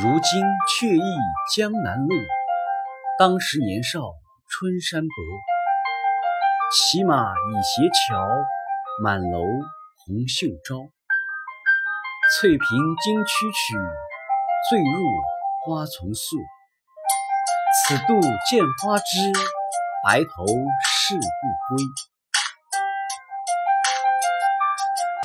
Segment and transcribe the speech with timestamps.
[0.00, 0.40] 如今
[0.78, 1.02] 却忆
[1.56, 2.14] 江南路，
[3.18, 3.98] 当时年少
[4.48, 5.08] 春山薄，
[6.70, 8.28] 骑马倚斜桥，
[9.02, 10.76] 满楼红袖招。
[12.36, 12.58] 翠屏
[13.02, 13.74] 金曲曲，
[14.70, 14.86] 醉入
[15.66, 16.36] 花丛宿。
[17.82, 19.32] 此度见花枝，
[20.04, 21.84] 白头誓不归。